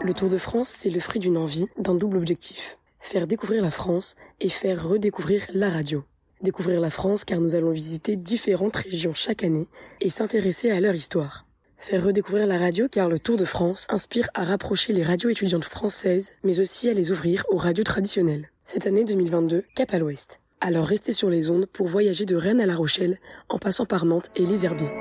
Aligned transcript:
Le 0.00 0.14
Tour 0.14 0.30
de 0.30 0.38
France, 0.38 0.68
c'est 0.68 0.88
le 0.88 0.98
fruit 0.98 1.20
d'une 1.20 1.36
envie, 1.36 1.66
d'un 1.76 1.94
double 1.94 2.16
objectif. 2.16 2.78
Faire 3.00 3.26
découvrir 3.26 3.62
la 3.62 3.70
France 3.70 4.14
et 4.40 4.48
faire 4.48 4.88
redécouvrir 4.88 5.42
la 5.52 5.68
radio. 5.68 6.02
Découvrir 6.40 6.80
la 6.80 6.90
France 6.90 7.26
car 7.26 7.40
nous 7.40 7.54
allons 7.54 7.72
visiter 7.72 8.16
différentes 8.16 8.76
régions 8.76 9.12
chaque 9.12 9.44
année 9.44 9.68
et 10.00 10.08
s'intéresser 10.08 10.70
à 10.70 10.80
leur 10.80 10.94
histoire. 10.94 11.44
Faire 11.80 12.04
redécouvrir 12.04 12.46
la 12.46 12.58
radio 12.58 12.88
car 12.88 13.08
le 13.08 13.18
Tour 13.18 13.38
de 13.38 13.46
France 13.46 13.86
inspire 13.88 14.28
à 14.34 14.44
rapprocher 14.44 14.92
les 14.92 15.02
radios 15.02 15.30
étudiantes 15.30 15.64
françaises 15.64 16.32
mais 16.44 16.60
aussi 16.60 16.90
à 16.90 16.92
les 16.92 17.10
ouvrir 17.10 17.46
aux 17.48 17.56
radios 17.56 17.84
traditionnelles. 17.84 18.50
Cette 18.64 18.86
année 18.86 19.02
2022, 19.02 19.64
cap 19.74 19.94
à 19.94 19.98
l'ouest. 19.98 20.40
Alors 20.60 20.84
restez 20.84 21.12
sur 21.12 21.30
les 21.30 21.48
ondes 21.48 21.64
pour 21.64 21.88
voyager 21.88 22.26
de 22.26 22.36
Rennes 22.36 22.60
à 22.60 22.66
La 22.66 22.76
Rochelle 22.76 23.18
en 23.48 23.58
passant 23.58 23.86
par 23.86 24.04
Nantes 24.04 24.30
et 24.36 24.44
les 24.44 24.66
Herbiers. 24.66 24.92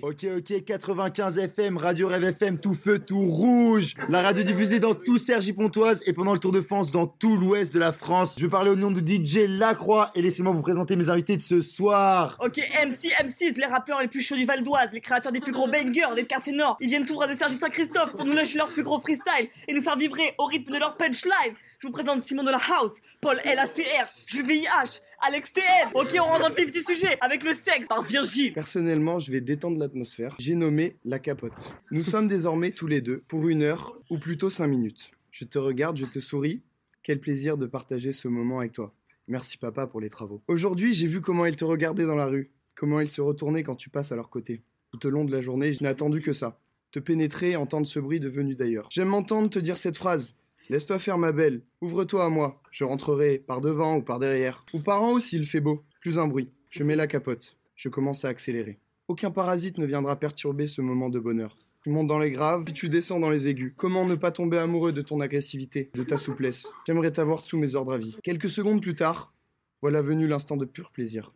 Ok, 0.00 0.26
ok, 0.36 0.64
95 0.64 1.38
FM, 1.38 1.76
Radio 1.76 2.06
Rêve 2.06 2.22
FM, 2.22 2.60
tout 2.60 2.74
feu, 2.74 3.00
tout 3.00 3.18
rouge. 3.18 3.94
La 4.08 4.22
radio 4.22 4.44
diffusée 4.44 4.78
dans 4.78 4.94
tout 4.94 5.18
Sergi 5.18 5.52
Pontoise 5.52 6.04
et 6.06 6.12
pendant 6.12 6.32
le 6.32 6.38
Tour 6.38 6.52
de 6.52 6.60
France 6.60 6.92
dans 6.92 7.08
tout 7.08 7.36
l'ouest 7.36 7.74
de 7.74 7.80
la 7.80 7.92
France. 7.92 8.36
Je 8.38 8.44
vais 8.44 8.50
parler 8.50 8.70
au 8.70 8.76
nom 8.76 8.92
de 8.92 9.00
DJ 9.00 9.48
Lacroix 9.48 10.12
et 10.14 10.22
laissez-moi 10.22 10.52
vous 10.52 10.62
présenter 10.62 10.94
mes 10.94 11.08
invités 11.08 11.36
de 11.36 11.42
ce 11.42 11.62
soir. 11.62 12.36
Ok, 12.40 12.58
MC, 12.58 13.08
MC, 13.24 13.56
les 13.56 13.66
rappeurs 13.66 14.00
les 14.00 14.06
plus 14.06 14.20
chauds 14.20 14.36
du 14.36 14.44
Val 14.44 14.62
d'Oise, 14.62 14.90
les 14.92 15.00
créateurs 15.00 15.32
des 15.32 15.40
plus 15.40 15.52
gros 15.52 15.66
bangers 15.66 16.14
des 16.14 16.24
quartiers 16.24 16.52
nord. 16.52 16.76
Ils 16.80 16.88
viennent 16.88 17.06
tout 17.06 17.14
droit 17.14 17.26
de 17.26 17.34
Sergi 17.34 17.56
Saint-Christophe 17.56 18.12
pour 18.12 18.24
nous 18.24 18.34
lâcher 18.34 18.58
leur 18.58 18.68
plus 18.68 18.84
gros 18.84 19.00
freestyle 19.00 19.48
et 19.66 19.74
nous 19.74 19.82
faire 19.82 19.96
vibrer 19.96 20.34
au 20.38 20.44
rythme 20.44 20.72
de 20.72 20.78
leur 20.78 20.96
punchline. 20.96 21.54
Je 21.80 21.86
vous 21.86 21.92
présente 21.92 22.22
Simon 22.22 22.44
de 22.44 22.50
la 22.50 22.58
House, 22.58 22.94
Paul 23.20 23.40
LACR, 23.44 24.06
JVIH, 24.26 25.00
Alex 25.20 25.52
TM. 25.52 25.90
Ok, 25.94 26.14
on 26.14 26.24
rentre 26.24 26.48
dans 26.48 26.54
vif 26.54 26.70
du 26.70 26.80
sujet 26.80 27.18
avec 27.20 27.42
le 27.42 27.52
sexe 27.52 27.88
par 27.88 28.02
Virgile. 28.02 28.52
Personnellement, 28.52 29.18
je 29.18 29.32
vais 29.32 29.40
détendre 29.40 29.78
l'atmosphère. 29.80 30.36
J'ai 30.38 30.54
nommé 30.54 30.96
la 31.04 31.18
capote. 31.18 31.72
Nous 31.90 32.04
sommes 32.04 32.28
désormais 32.28 32.70
tous 32.70 32.86
les 32.86 33.00
deux 33.00 33.24
pour 33.26 33.48
une 33.48 33.62
heure, 33.62 33.98
ou 34.10 34.18
plutôt 34.18 34.48
cinq 34.48 34.68
minutes. 34.68 35.10
Je 35.32 35.44
te 35.44 35.58
regarde, 35.58 35.96
je 35.96 36.06
te 36.06 36.20
souris. 36.20 36.62
Quel 37.02 37.18
plaisir 37.18 37.56
de 37.56 37.66
partager 37.66 38.12
ce 38.12 38.28
moment 38.28 38.60
avec 38.60 38.72
toi. 38.72 38.94
Merci 39.26 39.58
papa 39.58 39.86
pour 39.86 40.00
les 40.00 40.08
travaux. 40.08 40.40
Aujourd'hui, 40.46 40.94
j'ai 40.94 41.08
vu 41.08 41.20
comment 41.20 41.46
ils 41.46 41.56
te 41.56 41.64
regardaient 41.64 42.06
dans 42.06 42.14
la 42.14 42.26
rue, 42.26 42.50
comment 42.74 43.00
ils 43.00 43.08
se 43.08 43.20
retournaient 43.20 43.64
quand 43.64 43.76
tu 43.76 43.90
passes 43.90 44.12
à 44.12 44.16
leur 44.16 44.30
côté. 44.30 44.62
Tout 44.92 45.04
au 45.06 45.10
long 45.10 45.24
de 45.24 45.32
la 45.32 45.42
journée, 45.42 45.72
je 45.72 45.82
n'ai 45.82 45.88
attendu 45.88 46.22
que 46.22 46.32
ça. 46.32 46.60
Te 46.92 46.98
pénétrer 47.00 47.50
et 47.50 47.56
entendre 47.56 47.86
ce 47.86 47.98
bruit 47.98 48.20
devenu 48.20 48.54
d'ailleurs. 48.54 48.88
J'aime 48.90 49.08
m'entendre 49.08 49.50
te 49.50 49.58
dire 49.58 49.76
cette 49.76 49.96
phrase. 49.96 50.36
Laisse-toi 50.70 50.98
faire 50.98 51.16
ma 51.16 51.32
belle, 51.32 51.62
ouvre-toi 51.80 52.26
à 52.26 52.28
moi. 52.28 52.60
Je 52.70 52.84
rentrerai 52.84 53.38
par 53.38 53.62
devant 53.62 53.96
ou 53.96 54.02
par 54.02 54.18
derrière. 54.18 54.66
Ou 54.74 54.80
par 54.80 55.02
en 55.02 55.12
haut 55.12 55.20
s'il 55.20 55.46
fait 55.46 55.60
beau. 55.60 55.82
Plus 56.02 56.18
un 56.18 56.28
bruit. 56.28 56.50
Je 56.68 56.84
mets 56.84 56.94
la 56.94 57.06
capote. 57.06 57.56
Je 57.74 57.88
commence 57.88 58.26
à 58.26 58.28
accélérer. 58.28 58.78
Aucun 59.08 59.30
parasite 59.30 59.78
ne 59.78 59.86
viendra 59.86 60.16
perturber 60.16 60.66
ce 60.66 60.82
moment 60.82 61.08
de 61.08 61.18
bonheur. 61.18 61.56
Tu 61.84 61.88
montes 61.88 62.08
dans 62.08 62.18
les 62.18 62.30
graves, 62.30 62.64
puis 62.64 62.74
tu 62.74 62.90
descends 62.90 63.18
dans 63.18 63.30
les 63.30 63.48
aigus. 63.48 63.72
Comment 63.78 64.04
ne 64.04 64.14
pas 64.14 64.30
tomber 64.30 64.58
amoureux 64.58 64.92
de 64.92 65.00
ton 65.00 65.20
agressivité, 65.20 65.90
de 65.94 66.02
ta 66.02 66.18
souplesse? 66.18 66.66
J'aimerais 66.86 67.12
t'avoir 67.12 67.40
sous 67.40 67.56
mes 67.56 67.74
ordres 67.74 67.94
à 67.94 67.98
vie. 67.98 68.18
Quelques 68.22 68.50
secondes 68.50 68.82
plus 68.82 68.94
tard, 68.94 69.32
voilà 69.80 70.02
venu 70.02 70.26
l'instant 70.26 70.58
de 70.58 70.66
pur 70.66 70.90
plaisir. 70.90 71.32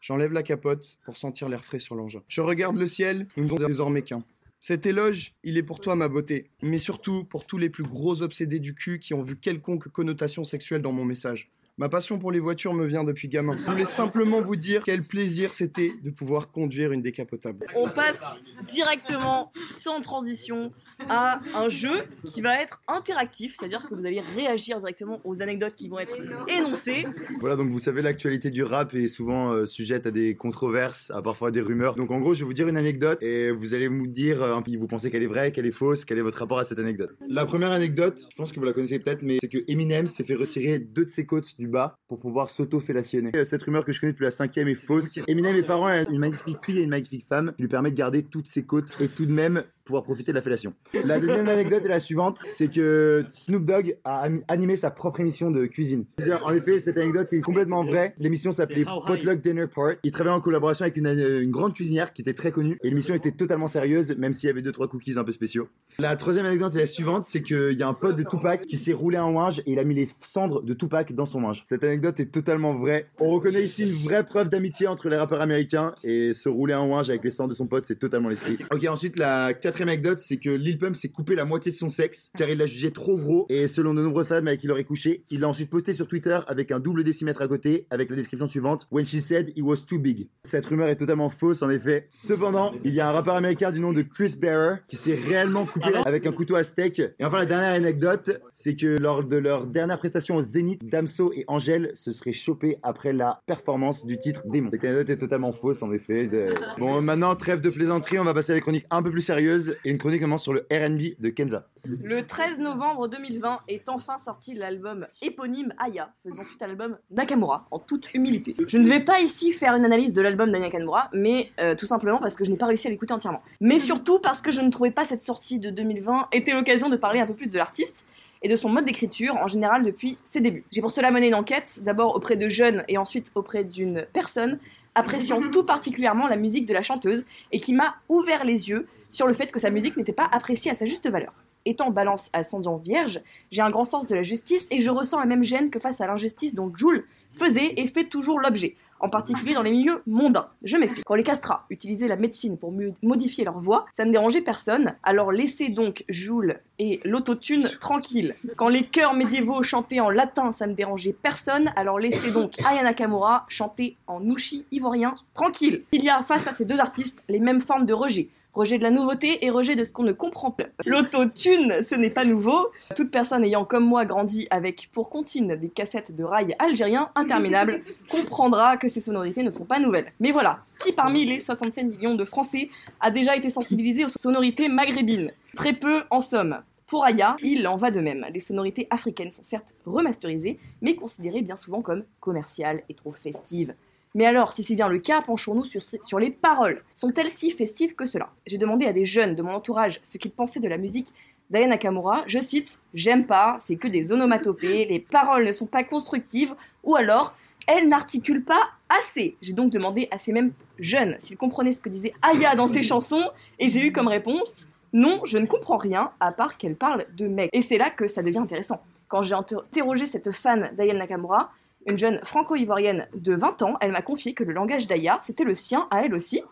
J'enlève 0.00 0.32
la 0.32 0.42
capote 0.42 0.98
pour 1.04 1.16
sentir 1.16 1.48
l'air 1.48 1.64
frais 1.64 1.78
sur 1.78 1.94
l'engin. 1.94 2.22
Je 2.26 2.40
regarde 2.40 2.76
le 2.76 2.88
ciel, 2.88 3.28
nous 3.36 3.44
ne 3.44 3.48
sommes 3.48 3.66
désormais 3.66 4.02
qu'un. 4.02 4.24
Cet 4.64 4.86
éloge, 4.86 5.34
il 5.42 5.58
est 5.58 5.64
pour 5.64 5.80
toi 5.80 5.96
ma 5.96 6.06
beauté, 6.06 6.48
mais 6.62 6.78
surtout 6.78 7.24
pour 7.24 7.46
tous 7.46 7.58
les 7.58 7.68
plus 7.68 7.82
gros 7.82 8.22
obsédés 8.22 8.60
du 8.60 8.76
cul 8.76 9.00
qui 9.00 9.12
ont 9.12 9.24
vu 9.24 9.36
quelconque 9.36 9.88
connotation 9.88 10.44
sexuelle 10.44 10.82
dans 10.82 10.92
mon 10.92 11.04
message. 11.04 11.50
Ma 11.82 11.88
passion 11.88 12.20
pour 12.20 12.30
les 12.30 12.38
voitures 12.38 12.74
me 12.74 12.86
vient 12.86 13.02
depuis 13.02 13.26
gamin. 13.26 13.56
Je 13.56 13.64
voulais 13.64 13.86
simplement 13.86 14.40
vous 14.40 14.54
dire 14.54 14.84
quel 14.84 15.02
plaisir 15.02 15.52
c'était 15.52 15.92
de 16.04 16.10
pouvoir 16.10 16.52
conduire 16.52 16.92
une 16.92 17.02
décapotable. 17.02 17.66
On 17.74 17.88
passe 17.88 18.20
directement, 18.68 19.50
sans 19.80 20.00
transition, 20.00 20.72
à 21.08 21.40
un 21.54 21.68
jeu 21.68 22.04
qui 22.24 22.40
va 22.40 22.60
être 22.60 22.82
interactif, 22.88 23.56
c'est-à-dire 23.58 23.82
que 23.88 23.94
vous 23.94 24.06
allez 24.06 24.20
réagir 24.20 24.78
directement 24.78 25.20
aux 25.24 25.42
anecdotes 25.42 25.74
qui 25.74 25.88
vont 25.88 25.98
être 25.98 26.16
énoncées. 26.48 27.04
Voilà, 27.40 27.56
donc 27.56 27.70
vous 27.70 27.78
savez, 27.78 28.02
l'actualité 28.02 28.50
du 28.50 28.62
rap 28.62 28.94
est 28.94 29.08
souvent 29.08 29.52
euh, 29.52 29.66
sujette 29.66 30.06
à 30.06 30.10
des 30.10 30.36
controverses, 30.36 31.10
à 31.10 31.20
parfois 31.22 31.50
des 31.50 31.60
rumeurs. 31.60 31.96
Donc 31.96 32.10
en 32.10 32.20
gros, 32.20 32.34
je 32.34 32.40
vais 32.40 32.46
vous 32.46 32.54
dire 32.54 32.68
une 32.68 32.76
anecdote 32.76 33.18
et 33.22 33.50
vous 33.50 33.74
allez 33.74 33.88
me 33.88 34.06
dire 34.06 34.42
euh, 34.42 34.60
si 34.66 34.76
vous 34.76 34.86
pensez 34.86 35.10
qu'elle 35.10 35.22
est 35.22 35.26
vraie, 35.26 35.52
qu'elle 35.52 35.66
est 35.66 35.72
fausse, 35.72 36.04
quel 36.04 36.18
est 36.18 36.22
votre 36.22 36.38
rapport 36.38 36.58
à 36.58 36.64
cette 36.64 36.78
anecdote? 36.78 37.10
La 37.28 37.44
première 37.44 37.72
anecdote, 37.72 38.28
je 38.30 38.36
pense 38.36 38.52
que 38.52 38.60
vous 38.60 38.66
la 38.66 38.72
connaissez 38.72 38.98
peut-être, 38.98 39.22
mais 39.22 39.38
c'est 39.40 39.48
que 39.48 39.58
Eminem 39.68 40.08
s'est 40.08 40.24
fait 40.24 40.34
retirer 40.34 40.78
deux 40.78 41.04
de 41.04 41.10
ses 41.10 41.26
côtes 41.26 41.58
du 41.58 41.66
bas 41.72 41.96
pour 42.06 42.20
pouvoir 42.20 42.50
s'auto-fellationner. 42.50 43.32
Euh, 43.34 43.44
Cette 43.44 43.64
rumeur 43.64 43.84
que 43.84 43.92
je 43.92 44.00
connais 44.00 44.12
depuis 44.12 44.24
la 44.24 44.30
cinquième 44.30 44.68
est 44.68 44.74
fausse. 44.74 45.18
Eminem, 45.26 45.56
mes 45.56 45.62
parents, 45.62 45.88
ont 45.90 46.10
une 46.10 46.20
magnifique 46.20 46.58
fille 46.64 46.78
et 46.78 46.84
une 46.84 46.90
magnifique 46.90 47.26
femme 47.26 47.52
qui 47.56 47.62
lui 47.62 47.68
permet 47.68 47.90
de 47.90 47.96
garder 47.96 48.22
toutes 48.22 48.46
ses 48.46 48.64
côtes 48.64 48.92
et 49.00 49.08
tout 49.08 49.26
de 49.26 49.32
même 49.32 49.64
pouvoir 49.84 50.02
profiter 50.02 50.32
de 50.32 50.36
la 50.36 50.42
fellation. 50.42 50.74
La 51.04 51.20
deuxième 51.20 51.48
anecdote 51.48 51.84
est 51.84 51.88
la 51.88 52.00
suivante, 52.00 52.40
c'est 52.48 52.68
que 52.68 53.24
Snoop 53.30 53.64
Dogg 53.64 53.96
a 54.04 54.28
animé 54.48 54.76
sa 54.76 54.90
propre 54.90 55.20
émission 55.20 55.50
de 55.50 55.66
cuisine. 55.66 56.04
En 56.42 56.52
effet, 56.52 56.80
cette 56.80 56.98
anecdote 56.98 57.32
est 57.32 57.40
complètement 57.40 57.84
vraie. 57.84 58.14
L'émission 58.18 58.52
s'appelait 58.52 58.84
Potluck 59.06 59.40
Dinner 59.40 59.66
Part. 59.72 59.94
Il 60.02 60.12
travaillait 60.12 60.36
en 60.36 60.40
collaboration 60.40 60.84
avec 60.84 60.96
une, 60.96 61.06
euh, 61.06 61.42
une 61.42 61.50
grande 61.50 61.74
cuisinière 61.74 62.12
qui 62.12 62.22
était 62.22 62.34
très 62.34 62.52
connue 62.52 62.78
et 62.82 62.88
l'émission 62.88 63.14
était 63.14 63.32
totalement 63.32 63.68
sérieuse, 63.68 64.14
même 64.16 64.32
s'il 64.32 64.46
y 64.48 64.50
avait 64.50 64.62
deux 64.62 64.72
trois 64.72 64.88
cookies 64.88 65.18
un 65.18 65.24
peu 65.24 65.32
spéciaux. 65.32 65.68
La 65.98 66.16
troisième 66.16 66.46
anecdote 66.46 66.74
est 66.74 66.78
la 66.78 66.86
suivante, 66.86 67.24
c'est 67.24 67.42
qu'il 67.42 67.72
y 67.72 67.82
a 67.82 67.88
un 67.88 67.94
pote 67.94 68.16
de 68.16 68.22
Tupac 68.22 68.62
qui 68.62 68.76
s'est 68.76 68.92
roulé 68.92 69.18
en 69.18 69.30
linge 69.32 69.60
et 69.60 69.72
il 69.72 69.78
a 69.78 69.84
mis 69.84 69.94
les 69.94 70.08
cendres 70.22 70.62
de 70.62 70.74
Tupac 70.74 71.12
dans 71.12 71.26
son 71.26 71.40
linge. 71.40 71.62
Cette 71.64 71.84
anecdote 71.84 72.18
est 72.20 72.26
totalement 72.26 72.74
vraie. 72.74 73.06
On 73.18 73.30
reconnaît 73.30 73.62
ici 73.62 73.82
une 73.84 74.08
vraie 74.08 74.24
preuve 74.24 74.48
d'amitié 74.48 74.86
entre 74.86 75.08
les 75.08 75.16
rappeurs 75.16 75.40
américains 75.40 75.94
et 76.04 76.32
se 76.32 76.48
rouler 76.48 76.74
en 76.74 76.86
linge 76.86 77.10
avec 77.10 77.24
les 77.24 77.30
cendres 77.30 77.50
de 77.50 77.54
son 77.54 77.66
pote, 77.66 77.84
c'est 77.84 77.98
totalement 77.98 78.28
l'esprit. 78.28 78.58
Ok, 78.70 78.84
ensuite 78.88 79.18
la 79.18 79.54
quatrième 79.72 79.88
anecdote, 79.88 80.18
c'est 80.18 80.36
que 80.36 80.50
Lil 80.50 80.78
Pump 80.78 80.94
s'est 80.96 81.08
coupé 81.08 81.34
la 81.34 81.44
moitié 81.44 81.72
de 81.72 81.76
son 81.76 81.88
sexe 81.88 82.30
car 82.36 82.48
il 82.50 82.58
l'a 82.58 82.66
jugé 82.66 82.90
trop 82.90 83.16
gros 83.18 83.46
et 83.48 83.66
selon 83.66 83.94
de 83.94 84.02
nombreuses 84.02 84.26
femmes 84.26 84.46
avec 84.48 84.60
qui 84.60 84.66
il 84.66 84.70
aurait 84.70 84.84
couché, 84.84 85.24
il 85.30 85.40
l'a 85.40 85.48
ensuite 85.48 85.70
posté 85.70 85.92
sur 85.92 86.06
Twitter 86.06 86.38
avec 86.46 86.70
un 86.70 86.78
double 86.80 87.04
décimètre 87.04 87.40
à 87.42 87.48
côté 87.48 87.86
avec 87.90 88.10
la 88.10 88.16
description 88.16 88.46
suivante 88.46 88.86
When 88.90 89.06
she 89.06 89.20
said 89.20 89.52
he 89.56 89.62
was 89.62 89.78
too 89.86 89.98
big. 89.98 90.28
Cette 90.42 90.66
rumeur 90.66 90.88
est 90.88 90.96
totalement 90.96 91.30
fausse 91.30 91.62
en 91.62 91.70
effet. 91.70 92.06
Cependant, 92.10 92.74
il 92.84 92.94
y 92.94 93.00
a 93.00 93.08
un 93.08 93.12
rappeur 93.12 93.34
américain 93.36 93.70
du 93.72 93.80
nom 93.80 93.92
de 93.92 94.02
Chris 94.02 94.34
Bearer 94.38 94.76
qui 94.88 94.96
s'est 94.96 95.14
réellement 95.14 95.64
coupé 95.64 95.92
avec 96.04 96.26
un 96.26 96.32
couteau 96.32 96.56
à 96.56 96.64
steak. 96.64 96.98
Et 97.00 97.24
enfin 97.24 97.38
la 97.38 97.46
dernière 97.46 97.72
anecdote, 97.74 98.40
c'est 98.52 98.76
que 98.76 98.98
lors 98.98 99.24
de 99.24 99.36
leur 99.36 99.66
dernière 99.66 99.98
prestation 99.98 100.36
au 100.36 100.42
Zénith, 100.42 100.80
Damso 100.88 101.32
et 101.34 101.44
Angèle 101.48 101.90
se 101.94 102.12
seraient 102.12 102.32
chopés 102.32 102.76
après 102.82 103.12
la 103.12 103.40
performance 103.46 104.04
du 104.06 104.18
titre 104.18 104.42
Démon. 104.48 104.70
Cette 104.72 104.84
anecdote 104.84 105.10
est 105.10 105.16
totalement 105.18 105.52
fausse 105.52 105.82
en 105.82 105.92
effet. 105.92 106.26
De- 106.26 106.48
Bon 106.78 107.00
maintenant 107.00 107.34
trêve 107.36 107.60
de 107.60 107.70
plaisanterie, 107.70 108.18
on 108.18 108.24
va 108.24 108.34
passer 108.34 108.52
à 108.52 108.54
des 108.54 108.60
chroniques 108.60 108.86
un 108.90 109.02
peu 109.02 109.10
plus 109.10 109.20
sérieuses 109.20 109.61
et 109.70 109.90
une 109.90 109.98
chronique 109.98 110.20
commence 110.20 110.42
sur 110.42 110.52
le 110.52 110.66
R&B 110.70 111.20
de 111.20 111.28
Kenza. 111.28 111.66
Le 111.84 112.24
13 112.26 112.60
novembre 112.60 113.08
2020 113.08 113.60
est 113.68 113.88
enfin 113.88 114.18
sorti 114.18 114.54
l'album 114.54 115.06
éponyme 115.20 115.72
Aya, 115.78 116.12
faisant 116.26 116.44
suite 116.44 116.62
à 116.62 116.66
l'album 116.66 116.96
Nakamura, 117.10 117.66
en 117.70 117.78
toute 117.78 118.14
humilité. 118.14 118.54
Je 118.66 118.78
ne 118.78 118.88
vais 118.88 119.00
pas 119.00 119.20
ici 119.20 119.52
faire 119.52 119.74
une 119.74 119.84
analyse 119.84 120.14
de 120.14 120.22
l'album 120.22 120.52
de 120.52 120.58
Nakamura, 120.58 121.10
mais 121.12 121.50
euh, 121.60 121.74
tout 121.74 121.86
simplement 121.86 122.18
parce 122.18 122.36
que 122.36 122.44
je 122.44 122.50
n'ai 122.50 122.56
pas 122.56 122.66
réussi 122.66 122.86
à 122.86 122.90
l'écouter 122.90 123.12
entièrement. 123.12 123.42
Mais 123.60 123.78
surtout 123.78 124.18
parce 124.18 124.40
que 124.40 124.50
je 124.50 124.60
ne 124.60 124.70
trouvais 124.70 124.90
pas 124.90 125.04
cette 125.04 125.22
sortie 125.22 125.58
de 125.58 125.70
2020 125.70 126.28
était 126.32 126.52
l'occasion 126.52 126.88
de 126.88 126.96
parler 126.96 127.20
un 127.20 127.26
peu 127.26 127.34
plus 127.34 127.50
de 127.50 127.58
l'artiste 127.58 128.06
et 128.42 128.48
de 128.48 128.56
son 128.56 128.68
mode 128.68 128.84
d'écriture 128.84 129.36
en 129.36 129.46
général 129.46 129.84
depuis 129.84 130.18
ses 130.24 130.40
débuts. 130.40 130.64
J'ai 130.70 130.80
pour 130.80 130.90
cela 130.90 131.10
mené 131.10 131.28
une 131.28 131.34
enquête, 131.34 131.80
d'abord 131.82 132.16
auprès 132.16 132.36
de 132.36 132.48
jeunes 132.48 132.84
et 132.88 132.98
ensuite 132.98 133.30
auprès 133.34 133.64
d'une 133.64 134.06
personne 134.12 134.58
appréciant 134.94 135.40
tout 135.52 135.64
particulièrement 135.64 136.28
la 136.28 136.36
musique 136.36 136.66
de 136.66 136.74
la 136.74 136.82
chanteuse 136.82 137.24
et 137.50 137.60
qui 137.60 137.72
m'a 137.72 137.96
ouvert 138.08 138.44
les 138.44 138.68
yeux 138.68 138.86
sur 139.12 139.28
le 139.28 139.34
fait 139.34 139.52
que 139.52 139.60
sa 139.60 139.70
musique 139.70 139.96
n'était 139.96 140.12
pas 140.12 140.28
appréciée 140.32 140.72
à 140.72 140.74
sa 140.74 140.86
juste 140.86 141.08
valeur. 141.08 141.32
Étant 141.64 141.92
balance 141.92 142.28
ascendant 142.32 142.76
vierge, 142.76 143.20
j'ai 143.52 143.62
un 143.62 143.70
grand 143.70 143.84
sens 143.84 144.08
de 144.08 144.16
la 144.16 144.24
justice 144.24 144.66
et 144.72 144.80
je 144.80 144.90
ressens 144.90 145.20
la 145.20 145.26
même 145.26 145.44
gêne 145.44 145.70
que 145.70 145.78
face 145.78 146.00
à 146.00 146.08
l'injustice 146.08 146.54
dont 146.56 146.72
Jules 146.74 147.04
faisait 147.34 147.74
et 147.76 147.86
fait 147.86 148.04
toujours 148.04 148.40
l'objet, 148.40 148.74
en 148.98 149.08
particulier 149.08 149.54
dans 149.54 149.62
les 149.62 149.70
milieux 149.70 150.02
mondains. 150.06 150.48
Je 150.64 150.76
m'explique. 150.76 151.04
Quand 151.04 151.14
les 151.14 151.22
castrats 151.22 151.64
utilisaient 151.70 152.08
la 152.08 152.16
médecine 152.16 152.58
pour 152.58 152.74
modifier 153.02 153.44
leur 153.44 153.60
voix, 153.60 153.86
ça 153.92 154.04
ne 154.04 154.10
dérangeait 154.10 154.40
personne, 154.40 154.94
alors 155.02 155.30
laissez 155.30 155.68
donc 155.68 156.04
Jules 156.08 156.60
et 156.78 157.00
l'autotune 157.04 157.70
tranquille. 157.80 158.34
Quand 158.56 158.68
les 158.68 158.84
chœurs 158.84 159.14
médiévaux 159.14 159.62
chantaient 159.62 160.00
en 160.00 160.10
latin, 160.10 160.52
ça 160.52 160.66
ne 160.66 160.74
dérangeait 160.74 161.14
personne, 161.14 161.70
alors 161.76 161.98
laissez 161.98 162.32
donc 162.32 162.60
Aya 162.64 162.82
Nakamura 162.82 163.46
chanter 163.48 163.96
en 164.06 164.20
nushi 164.20 164.64
ivoirien 164.72 165.12
tranquille. 165.32 165.84
Il 165.92 166.02
y 166.02 166.10
a 166.10 166.22
face 166.22 166.48
à 166.48 166.54
ces 166.54 166.64
deux 166.64 166.80
artistes 166.80 167.22
les 167.28 167.38
mêmes 167.38 167.60
formes 167.60 167.86
de 167.86 167.94
rejet, 167.94 168.28
Rejet 168.54 168.76
de 168.76 168.82
la 168.82 168.90
nouveauté 168.90 169.46
et 169.46 169.50
rejet 169.50 169.76
de 169.76 169.84
ce 169.86 169.90
qu'on 169.90 170.02
ne 170.02 170.12
comprend 170.12 170.50
plus. 170.50 170.66
L'autotune, 170.84 171.82
ce 171.82 171.94
n'est 171.94 172.10
pas 172.10 172.26
nouveau. 172.26 172.68
Toute 172.94 173.10
personne 173.10 173.44
ayant 173.44 173.64
comme 173.64 173.84
moi 173.84 174.04
grandi 174.04 174.46
avec 174.50 174.90
pour 174.92 175.08
comptine 175.08 175.56
des 175.56 175.70
cassettes 175.70 176.14
de 176.14 176.22
rails 176.22 176.54
algériens 176.58 177.10
interminables 177.14 177.82
comprendra 178.10 178.76
que 178.76 178.88
ces 178.88 179.00
sonorités 179.00 179.42
ne 179.42 179.50
sont 179.50 179.64
pas 179.64 179.78
nouvelles. 179.78 180.12
Mais 180.20 180.32
voilà, 180.32 180.60
qui 180.78 180.92
parmi 180.92 181.24
les 181.24 181.40
67 181.40 181.86
millions 181.86 182.14
de 182.14 182.26
Français 182.26 182.68
a 183.00 183.10
déjà 183.10 183.36
été 183.36 183.48
sensibilisé 183.48 184.04
aux 184.04 184.10
sonorités 184.10 184.68
maghrébines? 184.68 185.32
Très 185.56 185.72
peu 185.72 186.02
en 186.10 186.20
somme. 186.20 186.58
Pour 186.86 187.06
Aya, 187.06 187.36
il 187.42 187.66
en 187.66 187.76
va 187.78 187.90
de 187.90 188.00
même. 188.00 188.26
Les 188.34 188.40
sonorités 188.40 188.86
africaines 188.90 189.32
sont 189.32 189.42
certes 189.42 189.74
remasterisées, 189.86 190.58
mais 190.82 190.94
considérées 190.94 191.40
bien 191.40 191.56
souvent 191.56 191.80
comme 191.80 192.04
commerciales 192.20 192.82
et 192.90 192.94
trop 192.94 193.12
festives. 193.12 193.72
Mais 194.14 194.26
alors, 194.26 194.52
si 194.52 194.62
c'est 194.62 194.74
bien 194.74 194.88
le 194.88 194.98
cas, 194.98 195.22
penchons-nous 195.22 195.64
sur, 195.64 196.18
les 196.18 196.30
paroles. 196.30 196.82
Sont-elles 196.94 197.32
si 197.32 197.50
festives 197.50 197.94
que 197.94 198.06
cela? 198.06 198.30
J'ai 198.46 198.58
demandé 198.58 198.86
à 198.86 198.92
des 198.92 199.04
jeunes 199.04 199.34
de 199.34 199.42
mon 199.42 199.52
entourage 199.52 200.00
ce 200.04 200.18
qu'ils 200.18 200.30
pensaient 200.30 200.60
de 200.60 200.68
la 200.68 200.76
musique 200.76 201.08
d'Aya 201.50 201.66
Nakamura. 201.66 202.24
Je 202.26 202.38
cite 202.40 202.78
J'aime 202.94 203.26
pas, 203.26 203.56
c'est 203.60 203.76
que 203.76 203.88
des 203.88 204.12
onomatopées, 204.12 204.84
les 204.84 205.00
paroles 205.00 205.46
ne 205.46 205.52
sont 205.52 205.66
pas 205.66 205.84
constructives, 205.84 206.54
ou 206.84 206.94
alors 206.96 207.34
elle 207.66 207.88
n'articule 207.88 208.42
pas 208.42 208.70
assez. 208.88 209.36
J'ai 209.40 209.52
donc 209.52 209.70
demandé 209.70 210.08
à 210.10 210.18
ces 210.18 210.32
mêmes 210.32 210.50
jeunes 210.78 211.16
s'ils 211.20 211.36
comprenaient 211.36 211.72
ce 211.72 211.80
que 211.80 211.88
disait 211.88 212.12
Aya 212.22 212.56
dans 212.56 212.66
ses 212.66 212.82
chansons, 212.82 213.30
et 213.58 213.68
j'ai 213.68 213.86
eu 213.86 213.92
comme 213.92 214.08
réponse 214.08 214.66
non, 214.92 215.22
je 215.24 215.38
ne 215.38 215.46
comprends 215.46 215.78
rien, 215.78 216.10
à 216.20 216.32
part 216.32 216.58
qu'elle 216.58 216.76
parle 216.76 217.06
de 217.16 217.26
mec. 217.26 217.48
Et 217.52 217.62
c'est 217.62 217.78
là 217.78 217.88
que 217.88 218.08
ça 218.08 218.22
devient 218.22 218.38
intéressant. 218.38 218.82
Quand 219.08 219.22
j'ai 219.22 219.34
interrogé 219.34 220.06
cette 220.06 220.32
fan 220.32 220.70
d'Aya 220.76 220.94
Nakamura, 220.94 221.50
une 221.86 221.98
jeune 221.98 222.20
franco-ivoirienne 222.24 223.08
de 223.14 223.34
20 223.34 223.62
ans, 223.62 223.76
elle 223.80 223.92
m'a 223.92 224.02
confié 224.02 224.34
que 224.34 224.44
le 224.44 224.52
langage 224.52 224.86
d'Aya, 224.86 225.20
c'était 225.24 225.44
le 225.44 225.54
sien 225.54 225.88
à 225.90 226.04
elle 226.04 226.14
aussi, 226.14 226.42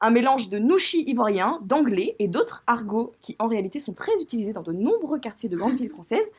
un 0.00 0.10
mélange 0.10 0.48
de 0.48 0.58
nushi 0.58 1.02
ivoirien, 1.06 1.60
d'anglais 1.62 2.16
et 2.18 2.28
d'autres 2.28 2.62
argots 2.66 3.12
qui 3.20 3.36
en 3.38 3.48
réalité 3.48 3.80
sont 3.80 3.92
très 3.92 4.14
utilisés 4.20 4.52
dans 4.52 4.62
de 4.62 4.72
nombreux 4.72 5.18
quartiers 5.18 5.48
de 5.48 5.56
grandes 5.56 5.76
villes 5.76 5.90
françaises. 5.90 6.30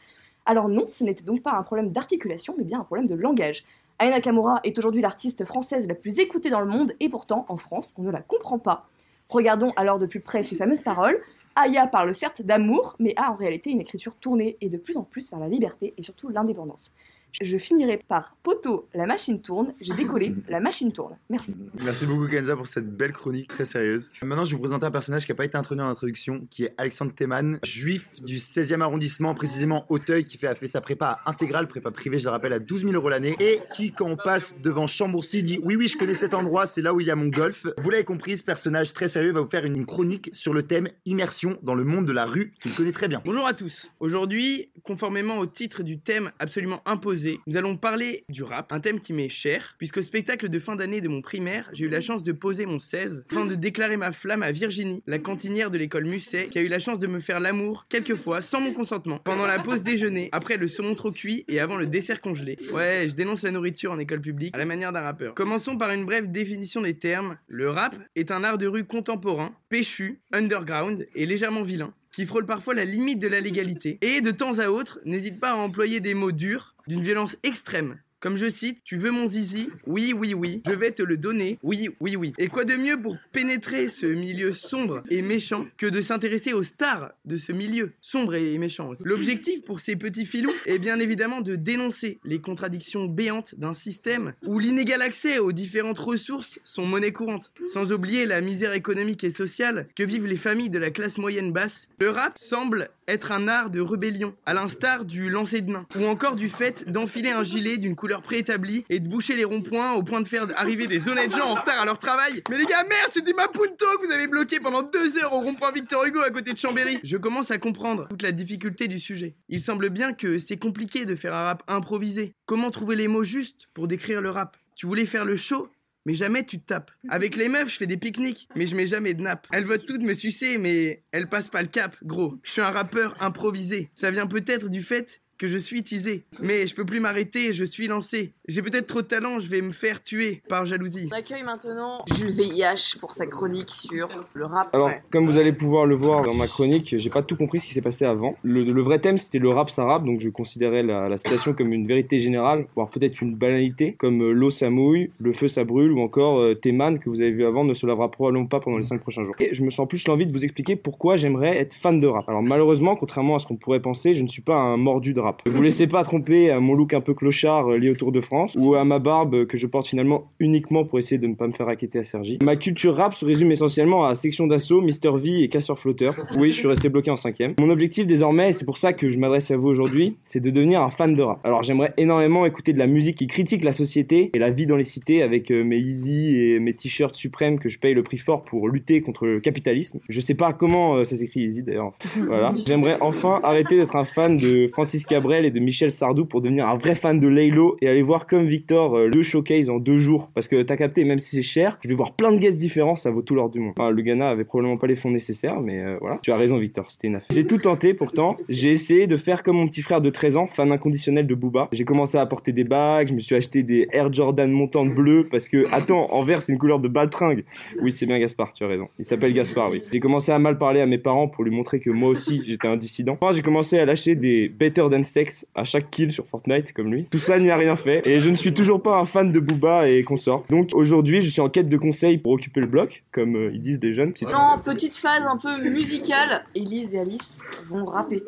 Alors 0.45 0.67
non, 0.67 0.87
ce 0.91 1.03
n'était 1.03 1.23
donc 1.23 1.43
pas 1.43 1.51
un 1.51 1.63
problème 1.63 1.91
d'articulation, 1.91 2.55
mais 2.57 2.63
bien 2.63 2.79
un 2.79 2.83
problème 2.83 3.07
de 3.07 3.15
langage. 3.15 3.63
Aya 3.99 4.11
Nakamura 4.11 4.61
est 4.63 4.77
aujourd'hui 4.79 5.01
l'artiste 5.01 5.45
française 5.45 5.87
la 5.87 5.93
plus 5.93 6.17
écoutée 6.17 6.49
dans 6.49 6.59
le 6.59 6.65
monde 6.65 6.93
et 6.99 7.07
pourtant, 7.07 7.45
en 7.49 7.57
France, 7.57 7.93
on 7.99 8.01
ne 8.01 8.09
la 8.09 8.21
comprend 8.21 8.57
pas. 8.57 8.87
Regardons 9.29 9.73
alors 9.75 9.99
de 9.99 10.07
plus 10.07 10.21
près 10.21 10.41
ces 10.41 10.55
fameuses 10.55 10.81
paroles. 10.81 11.21
Aya 11.55 11.85
parle 11.85 12.13
certes 12.15 12.41
d'amour, 12.41 12.95
mais 12.97 13.13
a 13.15 13.31
en 13.31 13.35
réalité 13.35 13.69
une 13.69 13.81
écriture 13.81 14.15
tournée 14.15 14.57
et 14.59 14.69
de 14.69 14.77
plus 14.77 14.97
en 14.97 15.03
plus 15.03 15.29
vers 15.29 15.39
la 15.39 15.47
liberté 15.47 15.93
et 15.97 16.03
surtout 16.03 16.29
l'indépendance. 16.29 16.93
Je 17.39 17.57
finirai 17.57 17.97
par 18.07 18.35
poteau, 18.43 18.89
la 18.93 19.05
machine 19.05 19.41
tourne, 19.41 19.73
j'ai 19.79 19.93
décollé, 19.93 20.35
la 20.49 20.59
machine 20.59 20.91
tourne. 20.91 21.17
Merci. 21.29 21.55
Merci 21.81 22.05
beaucoup 22.05 22.27
Kenza 22.27 22.55
pour 22.55 22.67
cette 22.67 22.95
belle 22.95 23.13
chronique 23.13 23.47
très 23.47 23.65
sérieuse. 23.65 24.17
Maintenant, 24.21 24.45
je 24.45 24.51
vais 24.51 24.55
vous 24.57 24.61
présenter 24.61 24.85
un 24.85 24.91
personnage 24.91 25.25
qui 25.25 25.31
n'a 25.31 25.35
pas 25.35 25.45
été 25.45 25.57
introduit 25.57 25.83
en 25.83 25.89
introduction, 25.89 26.47
qui 26.49 26.65
est 26.65 26.73
Alexandre 26.77 27.13
Théman, 27.13 27.59
juif 27.63 28.09
du 28.21 28.37
16e 28.37 28.81
arrondissement, 28.81 29.33
précisément 29.33 29.85
Auteuil, 29.89 30.25
qui 30.25 30.37
fait, 30.37 30.47
a 30.47 30.55
fait 30.55 30.67
sa 30.67 30.81
prépa 30.81 31.19
intégrale, 31.25 31.67
prépa 31.67 31.91
privée, 31.91 32.19
je 32.19 32.25
le 32.25 32.31
rappelle, 32.31 32.53
à 32.53 32.59
12 32.59 32.81
000 32.81 32.93
euros 32.93 33.09
l'année, 33.09 33.35
et 33.39 33.59
qui, 33.75 33.91
quand 33.91 34.07
on 34.07 34.17
passe 34.17 34.59
devant 34.61 34.87
Chambourcy, 34.87 35.43
dit 35.43 35.59
oui, 35.63 35.75
oui, 35.75 35.87
je 35.87 35.97
connais 35.97 36.13
cet 36.13 36.33
endroit, 36.33 36.67
c'est 36.67 36.81
là 36.81 36.93
où 36.93 36.99
il 36.99 37.07
y 37.07 37.11
a 37.11 37.15
mon 37.15 37.27
golf. 37.27 37.65
Vous 37.77 37.89
l'avez 37.89 38.03
compris, 38.03 38.37
ce 38.37 38.43
personnage 38.43 38.93
très 38.93 39.07
sérieux 39.07 39.31
va 39.31 39.41
vous 39.41 39.49
faire 39.49 39.65
une 39.65 39.85
chronique 39.85 40.29
sur 40.33 40.53
le 40.53 40.63
thème 40.63 40.89
immersion 41.05 41.57
dans 41.63 41.75
le 41.75 41.83
monde 41.83 42.05
de 42.05 42.13
la 42.13 42.25
rue, 42.25 42.53
qu'il 42.61 42.73
connaît 42.73 42.91
très 42.91 43.07
bien. 43.07 43.21
Bonjour 43.25 43.45
à 43.45 43.53
tous. 43.53 43.89
Aujourd'hui, 43.99 44.71
conformément 44.83 45.37
au 45.37 45.45
titre 45.45 45.83
du 45.83 45.99
thème 45.99 46.31
absolument 46.39 46.81
imposé, 46.85 47.20
nous 47.47 47.57
allons 47.57 47.77
parler 47.77 48.25
du 48.29 48.43
rap, 48.43 48.71
un 48.71 48.79
thème 48.79 48.99
qui 48.99 49.13
m'est 49.13 49.29
cher, 49.29 49.75
puisque 49.77 49.97
au 49.97 50.01
spectacle 50.01 50.49
de 50.49 50.59
fin 50.59 50.75
d'année 50.75 51.01
de 51.01 51.07
mon 51.07 51.21
primaire, 51.21 51.69
j'ai 51.73 51.85
eu 51.85 51.89
la 51.89 52.01
chance 52.01 52.23
de 52.23 52.31
poser 52.31 52.65
mon 52.65 52.79
16 52.79 53.25
afin 53.29 53.45
de 53.45 53.55
déclarer 53.55 53.97
ma 53.97 54.11
flamme 54.11 54.43
à 54.43 54.51
Virginie, 54.51 55.03
la 55.07 55.19
cantinière 55.19 55.71
de 55.71 55.77
l'école 55.77 56.05
Musset, 56.05 56.47
qui 56.49 56.59
a 56.59 56.61
eu 56.61 56.67
la 56.67 56.79
chance 56.79 56.99
de 56.99 57.07
me 57.07 57.19
faire 57.19 57.39
l'amour 57.39 57.85
quelques 57.89 58.15
fois 58.15 58.41
sans 58.41 58.61
mon 58.61 58.73
consentement, 58.73 59.19
pendant 59.19 59.47
la 59.47 59.59
pause 59.59 59.81
déjeuner, 59.81 60.29
après 60.31 60.57
le 60.57 60.67
saumon 60.67 60.95
trop 60.95 61.11
cuit 61.11 61.45
et 61.47 61.59
avant 61.59 61.77
le 61.77 61.87
dessert 61.87 62.21
congelé. 62.21 62.57
Ouais, 62.73 63.07
je 63.09 63.15
dénonce 63.15 63.43
la 63.43 63.51
nourriture 63.51 63.91
en 63.91 63.99
école 63.99 64.21
publique 64.21 64.55
à 64.55 64.57
la 64.57 64.65
manière 64.65 64.91
d'un 64.91 65.01
rappeur. 65.01 65.33
Commençons 65.33 65.77
par 65.77 65.91
une 65.91 66.05
brève 66.05 66.31
définition 66.31 66.81
des 66.81 66.97
termes. 66.97 67.37
Le 67.47 67.69
rap 67.69 67.95
est 68.15 68.31
un 68.31 68.43
art 68.43 68.57
de 68.57 68.67
rue 68.67 68.85
contemporain, 68.85 69.53
péchu, 69.69 70.21
underground 70.31 71.07
et 71.15 71.25
légèrement 71.25 71.63
vilain 71.63 71.93
qui 72.11 72.25
frôle 72.25 72.45
parfois 72.45 72.73
la 72.73 72.85
limite 72.85 73.19
de 73.19 73.27
la 73.27 73.39
légalité, 73.39 73.97
et 74.01 74.21
de 74.21 74.31
temps 74.31 74.59
à 74.59 74.67
autre 74.67 74.99
n'hésite 75.05 75.39
pas 75.39 75.51
à 75.51 75.55
employer 75.55 75.99
des 75.99 76.13
mots 76.13 76.31
durs, 76.31 76.75
d'une 76.91 77.03
violence 77.03 77.37
extrême, 77.43 77.99
comme 78.21 78.37
je 78.37 78.51
cite, 78.51 78.83
tu 78.83 78.97
veux 78.97 79.09
mon 79.09 79.27
zizi? 79.27 79.67
Oui, 79.87 80.13
oui, 80.15 80.35
oui. 80.35 80.61
Je 80.67 80.73
vais 80.73 80.91
te 80.91 81.01
le 81.01 81.17
donner. 81.17 81.57
Oui, 81.63 81.89
oui, 81.99 82.15
oui. 82.15 82.33
Et 82.37 82.49
quoi 82.49 82.65
de 82.65 82.75
mieux 82.75 83.01
pour 83.01 83.17
pénétrer 83.31 83.89
ce 83.89 84.05
milieu 84.05 84.51
sombre 84.51 85.01
et 85.09 85.23
méchant 85.23 85.65
que 85.75 85.87
de 85.87 86.01
s'intéresser 86.01 86.53
aux 86.53 86.61
stars 86.61 87.13
de 87.25 87.37
ce 87.37 87.51
milieu 87.51 87.93
sombre 87.99 88.35
et 88.35 88.55
méchant. 88.59 88.91
L'objectif 89.03 89.63
pour 89.63 89.79
ces 89.79 89.95
petits 89.95 90.27
filous 90.27 90.53
est 90.67 90.77
bien 90.77 90.99
évidemment 90.99 91.41
de 91.41 91.55
dénoncer 91.55 92.19
les 92.23 92.39
contradictions 92.39 93.05
béantes 93.05 93.55
d'un 93.57 93.73
système 93.73 94.33
où 94.45 94.59
l'inégal 94.59 95.01
accès 95.01 95.39
aux 95.39 95.51
différentes 95.51 95.97
ressources 95.97 96.59
sont 96.63 96.85
monnaie 96.85 97.13
courante, 97.13 97.51
sans 97.73 97.91
oublier 97.91 98.27
la 98.27 98.41
misère 98.41 98.73
économique 98.73 99.23
et 99.23 99.31
sociale 99.31 99.87
que 99.95 100.03
vivent 100.03 100.27
les 100.27 100.35
familles 100.35 100.69
de 100.69 100.77
la 100.77 100.91
classe 100.91 101.17
moyenne 101.17 101.51
basse. 101.51 101.87
Le 101.99 102.11
rap 102.11 102.37
semble 102.37 102.89
être 103.11 103.31
un 103.31 103.47
art 103.47 103.69
de 103.69 103.81
rébellion, 103.81 104.35
à 104.45 104.53
l'instar 104.53 105.05
du 105.05 105.29
lancer 105.29 105.61
de 105.61 105.71
main, 105.71 105.85
ou 105.95 106.05
encore 106.05 106.35
du 106.35 106.49
fait 106.49 106.89
d'enfiler 106.89 107.31
un 107.31 107.43
gilet 107.43 107.77
d'une 107.77 107.95
couleur 107.95 108.21
préétablie 108.21 108.85
et 108.89 108.99
de 108.99 109.07
boucher 109.07 109.35
les 109.35 109.43
ronds-points 109.43 109.93
au 109.93 110.03
point 110.03 110.21
de 110.21 110.27
faire 110.27 110.45
arriver 110.57 110.87
des 110.87 111.09
honnêtes 111.09 111.35
gens 111.35 111.49
en 111.49 111.55
retard 111.55 111.79
à 111.79 111.85
leur 111.85 111.99
travail. 111.99 112.41
Mais 112.49 112.57
les 112.57 112.65
gars, 112.65 112.83
merde, 112.83 113.11
c'était 113.11 113.33
ma 113.33 113.47
punto 113.47 113.85
que 113.99 114.05
vous 114.05 114.11
avez 114.11 114.27
bloqué 114.27 114.59
pendant 114.59 114.83
deux 114.83 115.17
heures 115.17 115.33
au 115.33 115.41
rond-point 115.41 115.71
Victor 115.71 116.05
Hugo 116.05 116.21
à 116.21 116.29
côté 116.29 116.53
de 116.53 116.57
Chambéry. 116.57 116.99
Je 117.03 117.17
commence 117.17 117.51
à 117.51 117.57
comprendre 117.57 118.07
toute 118.09 118.23
la 118.23 118.31
difficulté 118.31 118.87
du 118.87 118.99
sujet. 118.99 119.35
Il 119.49 119.61
semble 119.61 119.89
bien 119.89 120.13
que 120.13 120.39
c'est 120.39 120.57
compliqué 120.57 121.05
de 121.05 121.15
faire 121.15 121.33
un 121.33 121.43
rap 121.43 121.63
improvisé. 121.67 122.33
Comment 122.45 122.71
trouver 122.71 122.95
les 122.95 123.07
mots 123.07 123.23
justes 123.23 123.67
pour 123.73 123.87
décrire 123.87 124.21
le 124.21 124.29
rap? 124.29 124.57
Tu 124.75 124.85
voulais 124.85 125.05
faire 125.05 125.25
le 125.25 125.35
show? 125.35 125.69
Mais 126.05 126.13
jamais 126.13 126.45
tu 126.45 126.59
te 126.59 126.65
tapes. 126.65 126.91
Avec 127.09 127.35
les 127.35 127.49
meufs, 127.49 127.69
je 127.69 127.77
fais 127.77 127.87
des 127.87 127.97
pique-niques, 127.97 128.47
mais 128.55 128.65
je 128.65 128.75
mets 128.75 128.87
jamais 128.87 129.13
de 129.13 129.21
nappe. 129.21 129.47
Elles 129.51 129.65
veulent 129.65 129.85
toutes 129.85 130.01
me 130.01 130.13
sucer, 130.13 130.57
mais 130.57 131.03
elles 131.11 131.29
passent 131.29 131.49
pas 131.49 131.61
le 131.61 131.67
cap, 131.67 131.95
gros. 132.03 132.37
Je 132.43 132.51
suis 132.51 132.61
un 132.61 132.71
rappeur 132.71 133.15
improvisé. 133.21 133.89
Ça 133.95 134.11
vient 134.11 134.27
peut-être 134.27 134.69
du 134.69 134.81
fait 134.81 135.21
que 135.41 135.47
je 135.47 135.57
suis 135.57 135.83
teasé. 135.83 136.23
Mais 136.39 136.67
je 136.67 136.75
peux 136.75 136.85
plus 136.85 136.99
m'arrêter, 136.99 137.51
je 137.51 137.65
suis 137.65 137.87
lancé. 137.87 138.35
J'ai 138.53 138.61
peut-être 138.61 138.87
trop 138.87 139.01
de 139.01 139.07
talent, 139.07 139.39
je 139.39 139.49
vais 139.49 139.61
me 139.61 139.71
faire 139.71 140.01
tuer 140.01 140.41
par 140.49 140.65
jalousie. 140.65 141.07
On 141.09 141.15
accueille 141.15 141.43
maintenant 141.43 142.03
Jules 142.17 142.33
VIH 142.33 142.97
pour 142.99 143.13
sa 143.13 143.25
chronique 143.25 143.69
sur 143.69 144.09
le 144.33 144.45
rap. 144.45 144.75
Alors, 144.75 144.87
Ouais. 144.87 145.01
comme 145.09 145.25
vous 145.25 145.37
allez 145.37 145.53
pouvoir 145.53 145.85
le 145.85 145.95
voir 145.95 146.21
dans 146.23 146.33
ma 146.33 146.47
chronique, 146.47 146.95
j'ai 146.97 147.09
pas 147.09 147.21
tout 147.21 147.37
compris 147.37 147.61
ce 147.61 147.67
qui 147.67 147.73
s'est 147.73 147.81
passé 147.81 148.03
avant. 148.03 148.35
Le, 148.43 148.63
le 148.65 148.81
vrai 148.81 148.99
thème, 148.99 149.17
c'était 149.17 149.39
le 149.39 149.47
rap 149.49 149.69
ça 149.69 149.85
rap, 149.85 150.03
donc 150.03 150.19
je 150.19 150.27
considérais 150.29 150.83
la, 150.83 151.07
la 151.07 151.17
citation 151.17 151.53
comme 151.53 151.71
une 151.71 151.87
vérité 151.87 152.19
générale, 152.19 152.65
voire 152.75 152.89
peut-être 152.89 153.21
une 153.21 153.35
banalité, 153.35 153.93
comme 153.97 154.21
euh, 154.21 154.31
l'eau 154.33 154.51
ça 154.51 154.69
mouille, 154.69 155.11
le 155.19 155.31
feu 155.31 155.47
ça 155.47 155.63
brûle, 155.63 155.93
ou 155.93 156.01
encore 156.01 156.39
euh, 156.41 156.53
Théman, 156.53 156.99
que 156.99 157.09
vous 157.09 157.21
avez 157.21 157.31
vu 157.31 157.45
avant, 157.45 157.63
ne 157.63 157.73
se 157.73 157.87
lavera 157.87 158.11
probablement 158.11 158.47
pas 158.47 158.59
pendant 158.59 158.75
les 158.77 158.83
5 158.83 158.99
prochains 158.99 159.23
jours. 159.23 159.35
Et 159.39 159.55
je 159.55 159.63
me 159.63 159.71
sens 159.71 159.87
plus 159.87 160.05
l'envie 160.09 160.25
de 160.25 160.33
vous 160.33 160.43
expliquer 160.43 160.75
pourquoi 160.75 161.15
j'aimerais 161.15 161.57
être 161.57 161.73
fan 161.73 162.01
de 162.01 162.07
rap. 162.07 162.27
Alors 162.27 162.43
malheureusement, 162.43 162.97
contrairement 162.97 163.37
à 163.37 163.39
ce 163.39 163.47
qu'on 163.47 163.55
pourrait 163.55 163.79
penser, 163.79 164.13
je 164.13 164.23
ne 164.23 164.27
suis 164.27 164.41
pas 164.41 164.55
un 164.57 164.75
mordu 164.75 165.13
de 165.13 165.21
rap. 165.21 165.41
Ne 165.45 165.51
vous 165.51 165.61
laissez 165.61 165.87
pas 165.87 166.03
tromper 166.03 166.51
à 166.51 166.59
mon 166.59 166.73
look 166.73 166.93
un 166.93 167.01
peu 167.01 167.13
clochard 167.13 167.71
euh, 167.71 167.77
lié 167.77 167.91
au 167.91 167.95
Tour 167.95 168.11
de 168.11 168.19
France, 168.19 168.40
ou 168.55 168.75
à 168.75 168.83
ma 168.83 168.99
barbe 168.99 169.45
que 169.45 169.57
je 169.57 169.67
porte 169.67 169.87
finalement 169.87 170.31
uniquement 170.39 170.85
pour 170.85 170.99
essayer 170.99 171.17
de 171.17 171.27
ne 171.27 171.35
pas 171.35 171.47
me 171.47 171.51
faire 171.51 171.65
raqueter 171.65 171.99
à 171.99 172.03
Sergi. 172.03 172.39
Ma 172.43 172.55
culture 172.55 172.95
rap 172.95 173.13
se 173.13 173.25
résume 173.25 173.51
essentiellement 173.51 174.05
à 174.05 174.15
Section 174.15 174.47
d'Assaut, 174.47 174.81
Mister 174.81 175.11
V 175.15 175.43
et 175.43 175.49
Casseur 175.49 175.77
Flotteur. 175.79 176.15
Oui, 176.37 176.51
je 176.51 176.57
suis 176.57 176.67
resté 176.67 176.89
bloqué 176.89 177.11
en 177.11 177.15
cinquième. 177.15 177.53
Mon 177.59 177.69
objectif 177.69 178.05
désormais, 178.07 178.49
et 178.49 178.53
c'est 178.53 178.65
pour 178.65 178.77
ça 178.77 178.93
que 178.93 179.09
je 179.09 179.17
m'adresse 179.17 179.51
à 179.51 179.57
vous 179.57 179.67
aujourd'hui, 179.67 180.17
c'est 180.23 180.39
de 180.39 180.49
devenir 180.49 180.81
un 180.81 180.89
fan 180.89 181.15
de 181.15 181.21
rap. 181.21 181.39
Alors 181.43 181.63
j'aimerais 181.63 181.93
énormément 181.97 182.45
écouter 182.45 182.73
de 182.73 182.79
la 182.79 182.87
musique 182.87 183.17
qui 183.17 183.27
critique 183.27 183.63
la 183.63 183.73
société 183.73 184.31
et 184.33 184.39
la 184.39 184.49
vie 184.49 184.65
dans 184.65 184.77
les 184.77 184.83
cités 184.83 185.21
avec 185.21 185.51
euh, 185.51 185.63
mes 185.63 185.77
Yeezy 185.77 186.35
et 186.35 186.59
mes 186.59 186.73
t-shirts 186.73 187.15
suprêmes 187.15 187.59
que 187.59 187.69
je 187.69 187.79
paye 187.79 187.93
le 187.93 188.03
prix 188.03 188.17
fort 188.17 188.43
pour 188.43 188.67
lutter 188.67 189.01
contre 189.01 189.25
le 189.25 189.39
capitalisme. 189.39 189.99
Je 190.09 190.21
sais 190.21 190.33
pas 190.33 190.53
comment 190.53 190.95
euh, 190.95 191.05
ça 191.05 191.17
s'écrit 191.17 191.41
Yeezy 191.41 191.63
d'ailleurs. 191.63 191.93
Voilà. 192.27 192.51
J'aimerais 192.67 192.97
enfin 193.01 193.39
arrêter 193.43 193.77
d'être 193.77 193.95
un 193.95 194.05
fan 194.05 194.37
de 194.37 194.67
Francis 194.67 195.05
Cabrel 195.05 195.45
et 195.45 195.51
de 195.51 195.59
Michel 195.59 195.91
Sardou 195.91 196.25
pour 196.25 196.41
devenir 196.41 196.67
un 196.67 196.77
vrai 196.77 196.95
fan 196.95 197.19
de 197.19 197.27
Laylo 197.27 197.77
et 197.81 197.87
aller 197.87 198.03
voir 198.03 198.20
comme 198.27 198.45
Victor 198.45 198.97
euh, 198.97 199.07
le 199.07 199.23
showcase 199.23 199.69
en 199.69 199.77
deux 199.77 199.99
jours. 199.99 200.29
Parce 200.33 200.47
que 200.47 200.61
t'as 200.61 200.77
capté, 200.77 201.03
même 201.03 201.19
si 201.19 201.35
c'est 201.35 201.41
cher, 201.41 201.77
je 201.83 201.89
vais 201.89 201.95
voir 201.95 202.13
plein 202.13 202.31
de 202.31 202.37
guests 202.37 202.57
différents, 202.57 202.95
ça 202.95 203.11
vaut 203.11 203.21
tout 203.21 203.35
l'or 203.35 203.49
du 203.49 203.59
monde. 203.59 203.73
Enfin, 203.77 203.91
le 203.91 204.01
Ghana 204.01 204.29
avait 204.29 204.43
probablement 204.43 204.77
pas 204.77 204.87
les 204.87 204.95
fonds 204.95 205.11
nécessaires, 205.11 205.61
mais 205.61 205.79
euh, 205.79 205.97
voilà. 206.01 206.19
Tu 206.21 206.31
as 206.31 206.37
raison 206.37 206.57
Victor, 206.57 206.89
c'était 206.91 207.07
une 207.07 207.15
affaire. 207.15 207.27
J'ai 207.31 207.45
tout 207.45 207.57
tenté 207.57 207.93
pourtant. 207.93 208.37
J'ai 208.49 208.71
essayé 208.71 209.07
de 209.07 209.17
faire 209.17 209.43
comme 209.43 209.57
mon 209.57 209.67
petit 209.67 209.81
frère 209.81 210.01
de 210.01 210.09
13 210.09 210.37
ans, 210.37 210.47
fan 210.47 210.71
inconditionnel 210.71 211.27
de 211.27 211.35
Booba. 211.35 211.67
J'ai 211.71 211.85
commencé 211.85 212.17
à 212.17 212.21
apporter 212.21 212.51
des 212.51 212.63
bagues, 212.63 213.09
je 213.09 213.13
me 213.13 213.19
suis 213.19 213.35
acheté 213.35 213.63
des 213.63 213.87
Air 213.91 214.11
Jordan 214.11 214.51
montantes 214.51 214.93
bleues 214.93 215.27
parce 215.29 215.47
que, 215.47 215.65
attends, 215.73 216.11
en 216.11 216.23
vert 216.23 216.41
c'est 216.41 216.51
une 216.51 216.59
couleur 216.59 216.79
de 216.79 216.87
baltringue. 216.87 217.43
Oui, 217.81 217.91
c'est 217.91 218.05
bien 218.05 218.19
Gaspard, 218.19 218.53
tu 218.53 218.63
as 218.63 218.67
raison. 218.67 218.87
Il 218.99 219.05
s'appelle 219.05 219.33
Gaspard, 219.33 219.69
oui. 219.71 219.81
J'ai 219.91 219.99
commencé 219.99 220.31
à 220.31 220.39
mal 220.39 220.57
parler 220.57 220.81
à 220.81 220.85
mes 220.85 220.97
parents 220.97 221.27
pour 221.27 221.43
lui 221.43 221.51
montrer 221.51 221.79
que 221.79 221.89
moi 221.89 222.09
aussi 222.09 222.41
j'étais 222.45 222.67
un 222.67 222.77
dissident. 222.77 223.17
Enfin, 223.19 223.33
j'ai 223.33 223.41
commencé 223.41 223.79
à 223.79 223.85
lâcher 223.85 224.15
des 224.15 224.49
Better 224.49 224.85
Than 224.91 225.03
sexe 225.03 225.45
à 225.55 225.63
chaque 225.63 225.89
kill 225.89 226.11
sur 226.11 226.27
Fortnite 226.27 226.73
comme 226.73 226.91
lui. 226.91 227.05
Tout 227.09 227.19
ça 227.19 227.39
n'y 227.39 227.49
a 227.49 227.57
rien 227.57 227.75
fait 227.75 228.01
je 228.19 228.29
ne 228.29 228.35
suis 228.35 228.53
toujours 228.53 228.81
pas 228.81 228.97
un 228.97 229.05
fan 229.05 229.31
de 229.31 229.39
Booba 229.39 229.87
et 229.87 230.03
consorts. 230.03 230.43
Donc 230.49 230.69
aujourd'hui, 230.73 231.21
je 231.21 231.29
suis 231.29 231.41
en 231.41 231.49
quête 231.49 231.69
de 231.69 231.77
conseils 231.77 232.17
pour 232.17 232.33
occuper 232.33 232.59
le 232.61 232.67
bloc, 232.67 233.03
comme 233.11 233.35
euh, 233.35 233.51
ils 233.53 233.61
disent 233.61 233.79
les 233.81 233.93
jeunes. 233.93 234.13
C'est- 234.15 234.25
Non, 234.25 234.57
petite 234.63 234.95
phase 234.97 235.23
un 235.27 235.37
peu 235.37 235.61
musicale. 235.61 236.43
Elise 236.55 236.93
et 236.93 236.99
Alice 236.99 237.39
vont 237.67 237.85
rapper. 237.85 238.23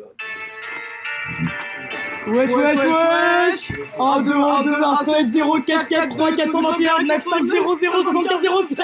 Wesh, 2.26 2.50
wesh, 2.50 2.78
wesh 2.78 3.70
1, 3.98 4.22
2, 4.24 4.32
1, 4.32 4.62
2, 4.64 4.70
1, 4.80 5.04
7, 5.04 5.30
0, 5.30 5.62
4, 5.66 5.88
4, 5.88 6.08
3, 6.08 6.36
421, 6.36 7.04
9, 7.04 7.22
5, 7.22 7.46
0, 7.46 7.78
0, 7.78 8.02
75, 8.02 8.42
0, 8.42 8.62
16 8.66 8.78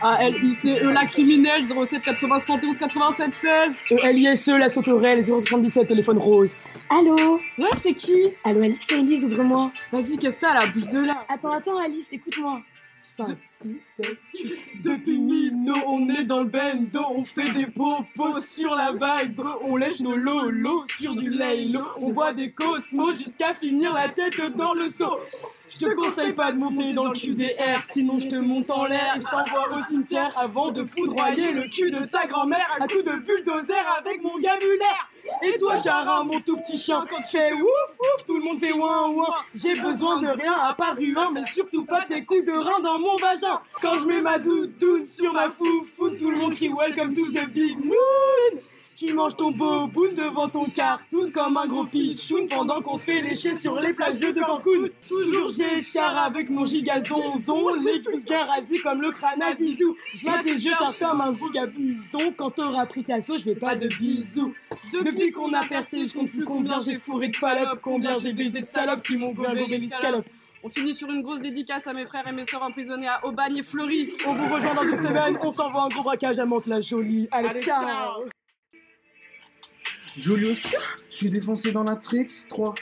A, 0.00 0.22
L, 0.22 0.34
I, 0.44 0.54
C, 0.54 0.68
E, 0.80 0.92
la 0.92 1.04
criminelle, 1.06 1.64
07, 1.64 2.04
80, 2.04 2.38
71, 2.38 2.78
87, 2.78 3.34
16 3.34 3.72
E, 3.90 3.96
L, 4.00 4.18
I, 4.18 4.26
S, 4.26 4.48
E, 4.48 4.58
la 4.58 4.68
sauterelle, 4.68 5.24
077, 5.24 5.88
téléphone 5.88 6.18
rose. 6.18 6.54
Allô 6.88 7.40
Ouais, 7.58 7.68
c'est 7.82 7.94
qui? 7.94 8.32
Allô 8.44 8.62
Alice, 8.62 8.86
c'est 8.88 8.98
Elise, 8.98 9.24
ouvre-moi. 9.24 9.72
Vas-y, 9.90 10.16
qu'est-ce 10.16 10.36
que 10.36 10.42
t'as 10.42 10.54
là, 10.54 10.60
bouge 10.72 10.88
de 10.88 11.00
là. 11.06 11.24
Attends, 11.28 11.52
attends 11.52 11.78
Alice, 11.78 12.06
écoute-moi. 12.12 12.60
5, 13.16 13.28
6, 13.62 13.84
7, 13.96 14.18
8. 14.34 14.82
Depuis 14.82 15.18
Mino, 15.20 15.74
on 15.86 16.08
est 16.08 16.24
dans 16.24 16.40
le 16.40 16.46
bendo, 16.46 16.98
on 17.14 17.24
fait 17.24 17.48
des 17.52 17.66
popos 17.66 18.40
sur 18.40 18.74
la 18.74 18.90
vague, 18.90 19.32
on 19.62 19.76
lèche 19.76 20.00
nos 20.00 20.16
lolos 20.16 20.84
sur 20.98 21.14
du 21.14 21.30
laylo, 21.30 21.84
on 21.98 22.10
boit 22.10 22.32
des 22.32 22.50
cosmos 22.50 23.16
jusqu'à 23.16 23.54
finir 23.54 23.92
la 23.92 24.08
tête 24.08 24.40
dans 24.56 24.74
le 24.74 24.90
seau. 24.90 25.20
Je 25.70 25.86
te 25.86 25.94
conseille 25.94 26.32
pas 26.32 26.50
de 26.50 26.58
monter 26.58 26.92
dans 26.92 27.06
le 27.06 27.14
QDR, 27.14 27.80
sinon 27.88 28.18
je 28.18 28.26
te 28.26 28.36
monte 28.36 28.72
en 28.72 28.84
l'air 28.86 29.14
je 29.16 29.24
t'envoie 29.24 29.78
au 29.78 29.84
cimetière 29.84 30.36
avant 30.36 30.72
de 30.72 30.84
foudroyer 30.84 31.52
le 31.52 31.68
cul 31.68 31.92
de 31.92 32.04
ta 32.06 32.26
grand-mère 32.26 32.66
à 32.80 32.88
coup 32.88 33.02
de 33.02 33.16
bulldozer 33.16 33.74
avec 33.96 34.24
mon 34.24 34.38
gabulaire. 34.40 35.08
Et 35.42 35.58
toi, 35.58 35.76
Chara, 35.76 36.22
mon 36.22 36.40
tout 36.40 36.56
petit 36.58 36.78
chien, 36.78 37.04
quand 37.08 37.22
tu 37.22 37.38
fais 37.38 37.52
ouf 37.52 37.60
ouf, 37.60 38.26
tout 38.26 38.36
le 38.36 38.44
monde 38.44 38.58
fait 38.58 38.72
ouin 38.72 39.08
ouin. 39.08 39.34
J'ai 39.54 39.74
besoin 39.74 40.20
de 40.20 40.26
rien 40.28 40.52
à 40.52 40.74
part 40.74 40.96
du 40.96 41.14
vin, 41.14 41.30
mais 41.32 41.46
surtout 41.46 41.84
pas 41.84 42.02
tes 42.02 42.24
coups 42.24 42.44
de 42.44 42.52
rein 42.52 42.80
dans 42.80 42.98
mon 42.98 43.16
vagin. 43.16 43.60
Quand 43.80 43.94
je 43.94 44.06
mets 44.06 44.20
ma 44.20 44.38
doudoune 44.38 45.04
sur 45.06 45.32
ma 45.32 45.50
foufoune, 45.50 46.16
tout 46.18 46.30
le 46.30 46.36
monde 46.36 46.54
crie 46.54 46.72
welcome 46.72 47.14
to 47.14 47.26
the 47.26 47.48
big 47.52 47.82
moon. 47.84 48.60
Tu 48.96 49.12
manges 49.12 49.36
ton 49.36 49.50
boboon 49.50 50.12
devant 50.16 50.48
ton 50.48 50.66
cartoon 50.66 51.30
comme 51.32 51.56
un 51.56 51.66
gros 51.66 51.84
pitchoun 51.84 52.46
pendant 52.48 52.80
qu'on 52.80 52.96
se 52.96 53.04
fait 53.04 53.20
lécher 53.20 53.58
sur 53.58 53.80
les 53.80 53.92
plages 53.92 54.20
de 54.20 54.32
Cancun. 54.32 54.88
Toujours 55.08 55.48
j'ai 55.48 55.82
char 55.82 56.16
avec 56.16 56.48
mon 56.48 56.64
gigazonzon, 56.64 57.74
les 57.84 58.00
cuisses 58.00 58.24
bien 58.24 58.44
rasées 58.44 58.78
comme 58.78 59.02
le 59.02 59.10
crâne 59.10 59.42
à 59.42 59.54
Zizou. 59.56 59.96
Je 60.14 60.24
mets 60.24 60.42
tes 60.42 60.52
yeux 60.52 60.74
charge 60.74 60.98
comme 60.98 61.20
un 61.20 61.32
gigabison, 61.32 62.32
quand 62.36 62.52
t'auras 62.52 62.86
pris 62.86 63.02
ta 63.02 63.20
sauce, 63.20 63.40
je 63.40 63.46
vais 63.46 63.56
pas 63.56 63.74
de 63.74 63.88
bisous. 63.88 64.54
Depuis 64.92 65.32
qu'on 65.32 65.52
a 65.52 65.64
percé, 65.64 66.06
je 66.06 66.14
compte 66.14 66.30
plus 66.30 66.44
combien 66.44 66.78
j'ai 66.78 66.94
fourré 66.94 67.28
de 67.28 67.36
fallope, 67.36 67.80
combien 67.82 68.16
j'ai 68.16 68.32
baisé 68.32 68.62
de 68.62 68.68
salopes 68.68 69.02
qui 69.02 69.16
m'ont 69.16 69.32
gobé 69.32 69.66
les 69.66 69.88
scalopes. 69.88 70.24
On 70.62 70.70
finit 70.70 70.94
sur 70.94 71.10
une 71.10 71.20
grosse 71.20 71.40
dédicace 71.40 71.86
à 71.86 71.92
mes 71.92 72.06
frères 72.06 72.26
et 72.26 72.32
mes 72.32 72.46
sœurs 72.46 72.62
emprisonnés 72.62 73.08
à 73.08 73.26
Aubagne 73.26 73.58
et 73.58 73.62
Fleury. 73.62 74.14
On 74.26 74.32
vous 74.32 74.54
rejoint 74.54 74.74
dans 74.74 74.84
une 74.84 74.98
semaine, 74.98 75.36
on 75.42 75.50
s'envoie 75.50 75.82
un 75.82 75.88
gros 75.88 76.02
braquage 76.02 76.38
à 76.38 76.46
Mantes-la-Jolie. 76.46 77.28
Allez, 77.32 77.48
Allez, 77.48 77.60
ciao. 77.60 77.82
ciao. 77.82 78.43
Julius, 80.18 80.66
je 81.10 81.16
suis 81.16 81.30
défoncé 81.30 81.72
dans 81.72 81.82
la 81.82 81.96
Trix 81.96 82.28
3. 82.48 82.74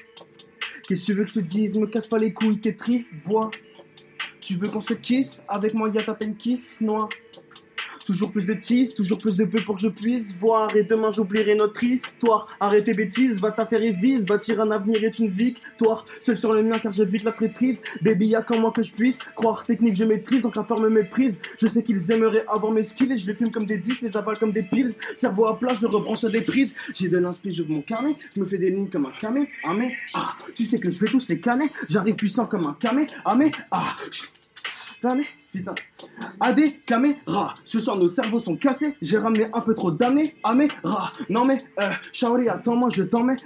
Qu'est-ce 0.86 1.00
que 1.00 1.06
tu 1.06 1.14
veux 1.14 1.24
que 1.24 1.30
je 1.30 1.34
te 1.34 1.40
dise? 1.40 1.78
Me 1.78 1.86
casse 1.86 2.06
pas 2.06 2.18
les 2.18 2.32
couilles, 2.32 2.60
t'es 2.60 2.74
triste, 2.74 3.08
bois. 3.24 3.50
Tu 4.40 4.56
veux 4.56 4.68
qu'on 4.68 4.82
se 4.82 4.94
kiss 4.94 5.42
Avec 5.48 5.74
moi, 5.74 5.88
y'a 5.88 6.02
ta 6.02 6.14
peine 6.14 6.36
kiss, 6.36 6.80
noix. 6.80 7.08
Toujours 8.06 8.32
plus 8.32 8.44
de 8.46 8.54
tease, 8.54 8.94
toujours 8.94 9.18
plus 9.18 9.36
de 9.36 9.44
peu 9.44 9.60
pour 9.62 9.76
que 9.76 9.80
je 9.82 9.88
puisse 9.88 10.32
voir. 10.40 10.74
Et 10.76 10.82
demain, 10.82 11.12
j'oublierai 11.12 11.54
notre 11.54 11.82
histoire. 11.84 12.46
Arrête 12.60 12.94
bêtises, 12.96 13.40
va 13.40 13.50
t'affaire 13.52 13.82
et 13.82 13.92
vise. 13.92 14.24
Bâtir 14.26 14.60
un 14.60 14.70
avenir 14.70 15.02
est 15.04 15.18
une 15.18 15.30
victoire. 15.30 16.04
Seul 16.20 16.36
sur 16.36 16.52
le 16.52 16.62
mien, 16.62 16.78
car 16.78 16.92
j'évite 16.92 17.24
la 17.24 17.32
traîtrise. 17.32 17.82
Baby, 18.02 18.26
y'a 18.28 18.42
comment 18.42 18.70
que 18.70 18.82
je 18.82 18.92
puisse 18.92 19.18
croire 19.36 19.64
technique, 19.64 19.96
je 19.96 20.04
maîtrise. 20.04 20.42
Donc, 20.42 20.56
la 20.56 20.64
peur 20.64 20.80
me 20.80 20.88
méprise. 20.88 21.40
Je 21.60 21.66
sais 21.66 21.82
qu'ils 21.82 22.10
aimeraient 22.10 22.44
avoir 22.48 22.72
mes 22.72 22.84
skills. 22.84 23.12
Et 23.12 23.18
je 23.18 23.26
les 23.26 23.34
fume 23.34 23.50
comme 23.50 23.66
des 23.66 23.78
disques, 23.78 24.02
les 24.02 24.16
avale 24.16 24.38
comme 24.38 24.52
des 24.52 24.62
pills. 24.64 24.90
Cerveau 25.16 25.46
à 25.46 25.58
plat, 25.58 25.74
je 25.80 25.86
rebranche 25.86 26.24
à 26.24 26.28
des 26.28 26.42
prises. 26.42 26.74
J'ai 26.94 27.08
de 27.08 27.18
l'inspi, 27.18 27.52
j'ouvre 27.52 27.70
mon 27.70 27.82
carnet. 27.82 28.16
Je 28.34 28.40
me 28.40 28.46
fais 28.46 28.58
des 28.58 28.70
lignes 28.70 28.88
comme 28.90 29.06
un 29.06 29.12
camé. 29.20 29.48
Ah, 29.64 29.72
ah, 30.14 30.34
tu 30.54 30.64
sais 30.64 30.78
que 30.78 30.90
je 30.90 30.98
vais 30.98 31.06
tous 31.06 31.28
les 31.28 31.40
canner. 31.40 31.70
J'arrive 31.88 32.14
puissant 32.16 32.46
comme 32.46 32.66
un 32.66 32.76
camé. 32.80 33.06
Ah, 33.24 33.36
ah, 33.70 33.96
je- 34.10 34.22
Putain. 35.52 35.74
AD, 36.40 36.60
caméra. 36.86 37.54
Ce 37.66 37.78
soir, 37.78 37.98
nos 37.98 38.08
cerveaux 38.08 38.40
sont 38.40 38.56
cassés. 38.56 38.94
J'ai 39.02 39.18
ramené 39.18 39.48
un 39.52 39.60
peu 39.60 39.74
trop 39.74 39.90
d'années. 39.90 40.24
Mais, 40.56 40.68
ra. 40.82 41.12
Non, 41.28 41.44
mais, 41.44 41.58
euh, 41.78 41.90
Shaori, 42.10 42.48
attends-moi, 42.48 42.88
je 42.90 43.02
t'emmène. 43.02 43.36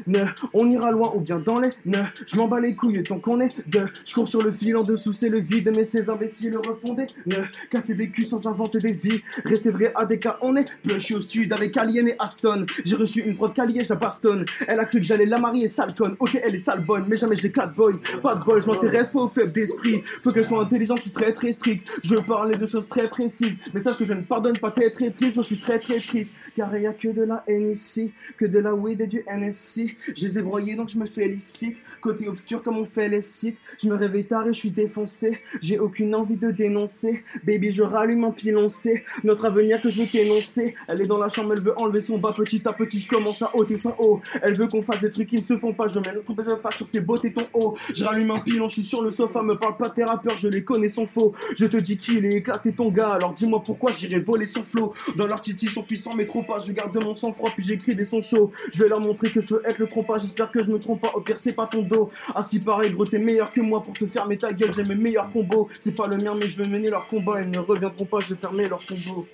On 0.55 0.71
ira 0.71 0.93
loin 0.93 1.11
ou 1.17 1.21
bien 1.21 1.43
dans 1.45 1.59
les. 1.59 1.71
Ne. 1.85 1.99
Je 2.27 2.37
m'en 2.37 2.47
bats 2.47 2.61
les 2.61 2.77
couilles 2.77 3.03
tant 3.03 3.19
qu'on 3.19 3.41
est 3.41 3.59
deux. 3.69 3.89
Je 4.07 4.15
cours 4.15 4.29
sur 4.29 4.41
le 4.41 4.53
fil 4.53 4.77
en 4.77 4.85
dessous, 4.85 5.13
c'est 5.13 5.29
le 5.29 5.41
vide. 5.41 5.73
Mais 5.77 5.85
ces 5.85 6.09
imbéciles 6.09 6.57
refondés. 6.57 7.09
Ne. 7.27 7.37
Casser 7.71 7.95
des 7.95 8.09
culs 8.09 8.27
sans 8.27 8.47
inventer 8.47 8.79
des 8.79 8.93
vies. 8.93 9.21
Rester 9.45 9.71
vrai 9.71 9.93
ADK, 9.97 10.29
on 10.43 10.55
est. 10.55 10.77
Peu, 10.87 10.95
je 10.95 11.01
suis 11.01 11.15
au 11.17 11.21
stud 11.21 11.53
avec 11.53 11.77
Alien 11.77 12.07
et 12.07 12.15
Aston. 12.21 12.67
J'ai 12.85 12.97
reçu 12.97 13.21
une 13.23 13.35
prod 13.35 13.53
calier, 13.53 13.81
je 13.81 13.89
la 13.89 13.97
bastonne. 13.97 14.45
Elle 14.69 14.79
a 14.79 14.85
cru 14.85 15.01
que 15.01 15.05
j'allais 15.05 15.27
la 15.27 15.39
marier, 15.39 15.69
sale 15.69 15.93
conne. 15.93 16.15
Ok, 16.21 16.39
elle 16.41 16.55
est 16.55 16.59
sale 16.59 16.85
bonne, 16.85 17.07
mais 17.09 17.17
jamais 17.17 17.35
je 17.35 17.43
l'éclate, 17.43 17.75
boy. 17.75 17.97
Pas 18.23 18.37
de 18.37 18.45
bol, 18.45 18.63
je 18.63 18.67
m'intéresse 18.69 19.09
pas 19.09 19.23
aux 19.23 19.29
faibles 19.29 19.51
d'esprit. 19.51 20.03
Faut 20.23 20.31
qu'elle 20.31 20.47
soit 20.47 20.63
intelligente, 20.63 21.01
je 21.05 21.11
très 21.11 21.33
très 21.33 21.53
strict. 21.53 21.96
Je 22.03 22.15
veux 22.15 22.23
parler 22.23 22.57
de 22.59 22.67
choses 22.67 22.89
très 22.89 23.05
précises. 23.05 23.57
Mais 23.75 23.81
sache 23.81 23.99
que 23.99 24.05
je 24.05 24.15
ne 24.15 24.23
pardonne 24.23 24.59
pas 24.59 24.71
très 24.71 24.91
très 24.91 25.11
triste, 25.11 25.35
je 25.37 25.43
suis 25.43 25.59
très 25.59 25.79
très 25.79 25.99
triste. 25.99 26.31
Car 26.55 26.75
il 26.77 26.83
y 26.83 26.87
a 26.87 26.93
que 26.93 27.09
de 27.09 27.23
la 27.23 27.45
haine 27.47 27.71
ici, 27.71 28.13
que 28.37 28.47
de 28.47 28.59
la 28.59 28.75
weed 28.75 29.01
et 29.01 29.07
du 29.07 29.25
NSC. 29.27 29.97
Je 30.17 30.27
les 30.27 30.39
ai 30.39 30.43
broyés 30.43 30.75
donc 30.75 30.89
je 30.89 30.99
me 30.99 31.07
félicite. 31.07 31.77
Côté 32.01 32.29
obscur 32.29 32.63
comme 32.63 32.79
on 32.79 32.87
fait 32.87 33.09
les 33.09 33.23
sites. 33.23 33.59
Je 33.83 33.89
me 33.89 33.95
réveille 33.95 34.27
tard 34.27 34.47
et 34.47 34.53
je 34.53 34.59
suis 34.59 34.71
défoncé. 34.71 35.39
J'ai 35.61 35.79
aucune 35.79 36.15
envie 36.15 36.37
de 36.37 36.51
dénoncer. 36.51 37.25
Baby, 37.45 37.73
je 37.73 37.83
rallume 37.83 38.25
un 38.25 38.31
piloncé. 38.31 39.05
Notre 39.25 39.47
avenir 39.47 39.81
que 39.81 39.89
je 39.89 40.03
veux 40.03 40.07
t'énoncer. 40.07 40.75
Elle 40.89 41.01
est 41.01 41.07
dans 41.07 41.19
la 41.19 41.29
chambre, 41.29 41.55
elle 41.55 41.63
veut 41.63 41.75
enlever 41.79 42.01
son 42.01 42.19
bas 42.19 42.33
petit 42.37 42.63
à 42.67 42.73
petit. 42.73 43.01
Je 43.01 43.09
commence 43.09 43.43
à 43.43 43.51
ôter 43.57 43.79
son 43.79 43.95
haut. 43.99 44.21
Elle 44.43 44.55
veut 44.55 44.69
qu'on 44.69 44.83
fasse 44.83 45.01
des 45.01 45.11
trucs 45.11 45.29
qui 45.29 45.37
ne 45.37 45.45
se 45.45 45.57
font 45.57 45.73
pas. 45.73 45.89
Je 45.89 45.99
mets 45.99 46.15
coup 46.25 46.35
de 46.35 46.43
face 46.43 46.77
sur 46.77 46.89
ses 46.89 46.99
et 46.99 47.33
ton 47.33 47.47
haut. 47.55 47.77
Je 47.95 48.05
rallume 48.05 48.31
un 48.31 48.41
pilon, 48.41 48.69
je 48.69 48.75
suis 48.75 48.85
sur 48.85 49.03
le 49.03 49.11
sofa. 49.11 49.41
Me 49.43 49.59
parle 49.59 49.77
pas 49.77 49.89
de 49.89 49.95
tes 49.95 50.05
rappeurs, 50.05 50.37
je 50.39 50.49
les 50.49 50.65
connais, 50.65 50.89
sont 50.89 51.07
faux. 51.07 51.35
Je 51.57 51.67
te 51.67 51.77
dis 51.87 51.97
qu'il 51.97 52.25
est 52.27 52.37
éclaté 52.37 52.73
ton 52.73 52.91
gars. 52.91 53.11
Alors 53.11 53.33
dis-moi 53.33 53.63
pourquoi 53.65 53.93
j'irai 53.93 54.21
voler 54.21 54.47
son 54.47 54.65
flow. 54.65 54.95
Dans 55.17 55.27
leur 55.27 55.41
titi, 55.41 55.67
sont 55.67 55.83
puissants 55.83 56.11
mais 56.17 56.27
trop 56.27 56.43
pas. 56.43 56.57
Je 56.67 56.73
garde 56.73 56.97
mon 57.03 57.15
sang-froid 57.15 57.51
puis 57.55 57.65
j'écris 57.65 57.95
des 57.95 58.05
sons 58.05 58.23
chauds. 58.23 58.53
Je 58.73 58.83
vais 58.83 58.89
leur 58.89 59.01
montrer 59.01 59.31
que 59.31 59.41
je 59.41 59.47
peux 59.47 59.63
être 59.65 59.79
le 59.79 59.89
trompa. 59.89 60.15
J'espère 60.21 60.51
que 60.51 60.63
je 60.63 60.71
me 60.71 60.79
trompe 60.79 61.01
pas. 61.01 61.13
Au 61.15 61.21
pire, 61.21 61.39
c'est 61.39 61.55
pas 61.55 61.67
ton 61.67 61.83
dos. 61.83 62.11
À 62.35 62.43
ce 62.43 62.51
qui 62.51 62.59
paraît, 62.59 62.91
gros, 62.91 63.05
t'es 63.05 63.19
meilleur 63.19 63.51
que 63.51 63.61
moi 63.61 63.83
pour 63.83 63.95
te 63.95 64.07
fermer 64.07 64.37
ta 64.37 64.53
gueule. 64.53 64.73
J'ai 64.75 64.85
mes 64.85 65.01
meilleurs 65.01 65.29
combos. 65.29 65.69
C'est 65.81 65.95
pas 65.95 66.09
le 66.09 66.17
mien, 66.17 66.35
mais 66.35 66.49
je 66.49 66.61
vais 66.61 66.69
mener 66.69 66.91
leur 66.91 67.07
combat. 67.07 67.41
Ils 67.43 67.51
ne 67.51 67.59
reviendront 67.59 68.05
pas, 68.05 68.19
je 68.21 68.35
vais 68.35 68.41
fermer 68.41 68.69
leur 68.69 68.81
combo. 68.85 69.27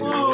Oh. 0.00 0.30